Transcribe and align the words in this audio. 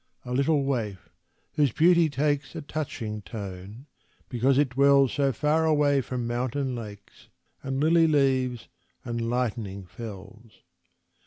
A 0.25 0.33
little 0.33 0.63
waif, 0.63 1.09
whose 1.53 1.71
beauty 1.71 2.09
takes 2.09 2.55
A 2.55 2.61
touching 2.63 3.21
tone 3.21 3.85
because 4.29 4.57
it 4.57 4.69
dwells 4.69 5.13
So 5.13 5.31
far 5.31 5.63
away 5.63 6.01
from 6.01 6.25
mountain 6.25 6.75
lakes, 6.75 7.27
And 7.61 7.79
lily 7.79 8.07
leaves, 8.07 8.67
and 9.05 9.29
lightening 9.29 9.85
fells. 9.85 10.63